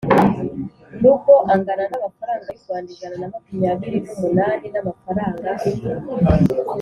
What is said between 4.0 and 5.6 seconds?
n umunani n amafaranga